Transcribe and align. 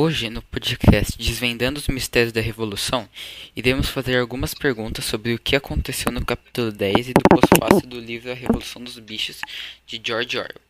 Hoje, 0.00 0.30
no 0.30 0.40
podcast 0.40 1.18
Desvendando 1.18 1.80
os 1.80 1.88
Mistérios 1.88 2.32
da 2.32 2.40
Revolução, 2.40 3.08
iremos 3.56 3.88
fazer 3.88 4.16
algumas 4.16 4.54
perguntas 4.54 5.04
sobre 5.04 5.34
o 5.34 5.40
que 5.40 5.56
aconteceu 5.56 6.12
no 6.12 6.24
capítulo 6.24 6.70
10 6.70 7.08
e 7.08 7.12
do 7.12 7.20
pós-fácil 7.28 7.88
do 7.88 7.98
livro 7.98 8.30
A 8.30 8.34
Revolução 8.34 8.80
dos 8.80 8.96
Bichos, 9.00 9.40
de 9.84 10.00
George 10.00 10.38
Orwell. 10.38 10.60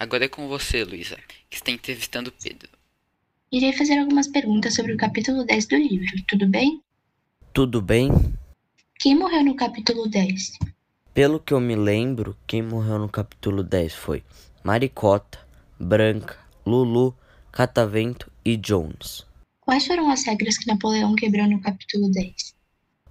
Agora 0.00 0.24
é 0.24 0.28
com 0.28 0.48
você, 0.48 0.84
Luísa, 0.84 1.18
que 1.50 1.56
está 1.58 1.70
entrevistando 1.70 2.32
Pedro. 2.32 2.70
Irei 3.52 3.74
fazer 3.74 3.98
algumas 3.98 4.26
perguntas 4.26 4.74
sobre 4.74 4.94
o 4.94 4.96
capítulo 4.96 5.44
10 5.44 5.66
do 5.66 5.76
livro, 5.76 6.24
tudo 6.26 6.48
bem? 6.48 6.80
Tudo 7.52 7.82
bem? 7.82 8.10
Quem 8.98 9.14
morreu 9.14 9.44
no 9.44 9.54
capítulo 9.54 10.08
10? 10.08 10.60
Pelo 11.12 11.38
que 11.38 11.52
eu 11.52 11.60
me 11.60 11.76
lembro, 11.76 12.34
quem 12.46 12.62
morreu 12.62 12.98
no 12.98 13.08
capítulo 13.10 13.62
10 13.62 13.92
foi 13.92 14.24
Maricota, 14.64 15.38
Branca, 15.78 16.38
Lulu, 16.64 17.14
Catavento 17.52 18.32
e 18.48 18.56
Jones. 18.56 19.26
Quais 19.60 19.86
foram 19.86 20.10
as 20.10 20.24
regras 20.24 20.56
que 20.56 20.66
Napoleão 20.66 21.14
quebrou 21.14 21.46
no 21.46 21.60
capítulo 21.60 22.10
10? 22.10 22.54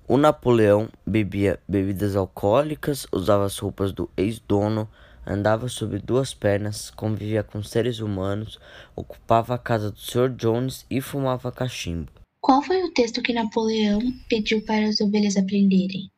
O 0.08 0.18
Napoleão 0.18 0.90
bebia 1.06 1.60
bebidas 1.70 2.16
alcoólicas, 2.16 3.06
usava 3.12 3.46
as 3.46 3.56
roupas 3.60 3.92
do 3.92 4.10
ex-dono, 4.18 4.90
andava 5.28 5.70
sobre 5.70 6.00
duas 6.00 6.34
pernas, 6.34 6.90
convivia 6.90 7.44
com 7.44 7.62
seres 7.62 8.00
humanos, 8.00 8.60
ocupava 8.96 9.54
a 9.54 9.60
casa 9.60 9.92
do 9.92 10.00
Sr. 10.00 10.30
Jones 10.30 10.88
e 10.90 11.00
fumava 11.02 11.52
cachimbo. 11.52 12.12
Qual 12.42 12.64
foi 12.64 12.82
o 12.84 12.92
texto 12.92 13.22
que 13.22 13.32
Napoleão 13.32 14.00
pediu 14.28 14.66
para 14.66 14.88
as 14.88 15.00
ovelhas 15.00 15.38
aprenderem? 15.38 16.10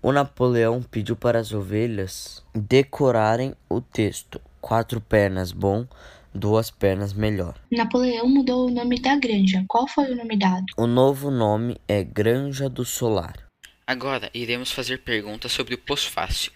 O 0.00 0.12
Napoleão 0.12 0.80
pediu 0.80 1.16
para 1.16 1.40
as 1.40 1.52
ovelhas 1.52 2.40
decorarem 2.54 3.52
o 3.68 3.80
texto: 3.80 4.40
quatro 4.60 5.00
pernas 5.00 5.50
bom, 5.50 5.86
duas 6.34 6.70
pernas 6.70 7.12
melhor. 7.12 7.54
Napoleão 7.70 8.28
mudou 8.28 8.68
o 8.68 8.70
nome 8.70 9.00
da 9.00 9.16
granja. 9.16 9.64
Qual 9.68 9.86
foi 9.88 10.12
o 10.12 10.16
nome 10.16 10.38
dado? 10.38 10.66
O 10.76 10.86
novo 10.86 11.30
nome 11.30 11.76
é 11.86 12.02
Granja 12.02 12.68
do 12.68 12.84
Solar. 12.84 13.34
Agora 13.86 14.30
iremos 14.32 14.70
fazer 14.70 14.98
perguntas 14.98 15.52
sobre 15.52 15.74
o 15.74 15.78
pós-fácil. 15.78 16.52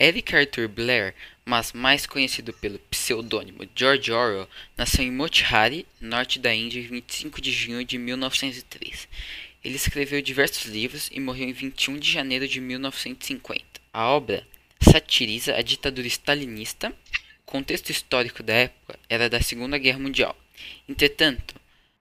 Eric 0.00 0.34
Arthur 0.34 0.68
Blair, 0.68 1.14
mas 1.44 1.72
mais 1.72 2.06
conhecido 2.06 2.52
pelo 2.52 2.78
pseudônimo 2.90 3.68
George 3.74 4.12
Orwell, 4.12 4.48
nasceu 4.76 5.04
em 5.04 5.10
Motihari, 5.10 5.86
norte 6.00 6.38
da 6.38 6.54
Índia, 6.54 6.80
em 6.80 6.86
25 6.86 7.40
de 7.40 7.50
junho 7.50 7.84
de 7.84 7.98
1903. 7.98 9.08
Ele 9.64 9.76
escreveu 9.76 10.22
diversos 10.22 10.66
livros 10.66 11.10
e 11.12 11.18
morreu 11.18 11.48
em 11.48 11.52
21 11.52 11.98
de 11.98 12.10
janeiro 12.10 12.46
de 12.46 12.60
1950. 12.60 13.64
A 13.92 14.06
obra 14.06 14.46
satiriza 14.80 15.56
a 15.56 15.62
ditadura 15.62 16.06
stalinista 16.06 16.94
o 17.48 17.50
contexto 17.50 17.88
histórico 17.88 18.42
da 18.42 18.52
época 18.52 18.98
era 19.08 19.30
da 19.30 19.40
Segunda 19.40 19.78
Guerra 19.78 19.98
Mundial. 19.98 20.36
Entretanto, 20.86 21.54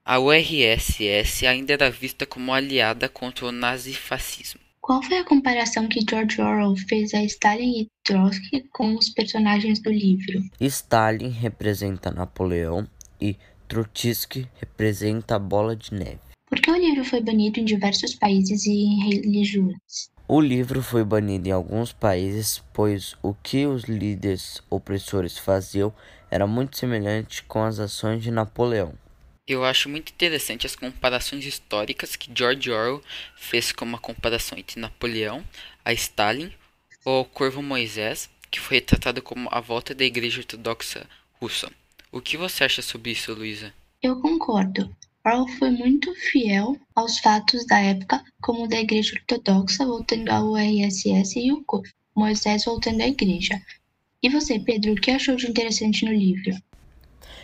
a 0.04 0.20
URSS 0.20 1.48
ainda 1.48 1.72
era 1.72 1.90
vista 1.90 2.26
como 2.26 2.52
aliada 2.52 3.08
contra 3.08 3.46
o 3.46 3.52
nazifascismo. 3.52 4.60
Qual 4.82 5.02
foi 5.02 5.20
a 5.20 5.24
comparação 5.24 5.88
que 5.88 6.02
George 6.08 6.42
Orwell 6.42 6.76
fez 6.90 7.14
a 7.14 7.24
Stalin 7.24 7.82
e 7.82 7.88
Trotsky 8.04 8.68
com 8.74 8.96
os 8.96 9.10
personagens 9.10 9.80
do 9.80 9.90
livro? 9.90 10.44
Stalin 10.60 11.30
representa 11.30 12.12
Napoleão 12.12 12.86
e 13.20 13.38
Trotsky 13.70 14.50
representa 14.60 15.38
a 15.38 15.40
bola 15.40 15.78
de 15.78 15.94
neve. 15.94 16.20
Por 16.50 16.60
que 16.60 16.70
o 16.70 16.76
livro 16.76 17.06
foi 17.06 17.22
banido 17.22 17.62
em 17.62 17.66
diversos 17.66 18.16
países 18.16 18.66
e 18.66 18.72
em 18.72 19.10
religiões? 19.10 20.10
O 20.30 20.42
livro 20.42 20.82
foi 20.82 21.06
banido 21.06 21.48
em 21.48 21.54
alguns 21.54 21.94
países, 21.94 22.62
pois 22.74 23.16
o 23.24 23.34
que 23.34 23.66
os 23.66 23.86
líderes 23.86 24.62
opressores 24.70 25.38
faziam 25.38 25.94
era 26.30 26.46
muito 26.46 26.78
semelhante 26.78 27.44
com 27.44 27.64
as 27.64 27.80
ações 27.80 28.22
de 28.22 28.30
Napoleão. 28.30 28.94
Eu 29.48 29.64
acho 29.64 29.88
muito 29.88 30.12
interessante 30.12 30.66
as 30.66 30.76
comparações 30.76 31.46
históricas 31.46 32.18
que 32.18 32.30
George 32.36 32.70
Orwell 32.70 33.02
fez 33.38 33.72
como 33.72 33.96
a 33.96 34.00
comparação 34.00 34.58
entre 34.58 34.82
Napoleão, 34.82 35.42
a 35.86 35.94
Stalin 35.94 36.52
ou 37.06 37.22
o 37.22 37.26
Corvo 37.26 37.62
Moisés, 37.62 38.30
que 38.52 38.60
foi 38.60 38.80
retratado 38.80 39.22
como 39.22 39.48
a 39.50 39.62
volta 39.62 39.96
da 39.96 40.04
Igreja 40.04 40.42
Ortodoxa 40.42 41.08
Russa. 41.40 41.72
O 42.12 42.20
que 42.20 42.36
você 42.36 42.66
acha 42.66 42.82
sobre 42.82 43.12
isso, 43.12 43.34
Luísa? 43.34 43.74
Eu 44.04 44.20
concordo. 44.20 44.94
Orwell 45.28 45.48
foi 45.60 45.72
muito 45.72 46.14
fiel 46.16 46.78
aos 46.96 47.20
fatos 47.20 47.66
da 47.66 47.78
época, 47.80 48.24
como 48.42 48.64
o 48.64 48.68
da 48.68 48.80
Igreja 48.80 49.14
Ortodoxa 49.16 49.86
voltando 49.86 50.30
ao 50.30 50.52
URSS 50.54 51.38
e 51.38 51.52
o 51.52 51.64
Moisés 52.16 52.64
voltando 52.64 53.02
à 53.02 53.08
Igreja. 53.08 53.62
E 54.24 54.30
você, 54.30 54.58
Pedro, 54.58 54.94
o 54.94 54.96
que 54.96 55.12
achou 55.12 55.36
de 55.36 55.48
interessante 55.48 56.06
no 56.06 56.14
livro? 56.14 56.56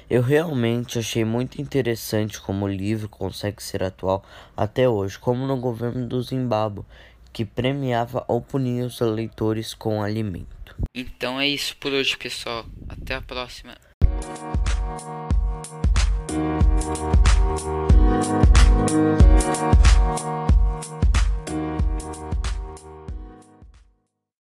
Eu 0.10 0.22
realmente 0.22 0.98
achei 0.98 1.26
muito 1.26 1.62
interessante 1.62 2.40
como 2.40 2.66
o 2.66 2.70
livro 2.70 3.10
consegue 3.10 3.62
ser 3.62 3.84
atual 3.84 4.24
até 4.56 4.88
hoje, 4.88 5.20
como 5.20 5.46
no 5.46 5.58
governo 5.58 6.08
do 6.08 6.22
Zimbábue, 6.22 6.86
que 7.34 7.44
premiava 7.44 8.24
ou 8.30 8.42
punia 8.42 8.86
os 8.86 9.00
leitores 9.02 9.74
com 9.74 10.02
alimento. 10.02 10.76
Então 10.96 11.40
é 11.40 11.50
isso 11.50 11.76
por 11.78 11.92
hoje, 11.92 12.16
pessoal. 12.16 12.66
Até 12.88 13.16
a 13.16 13.22
próxima. 13.22 13.76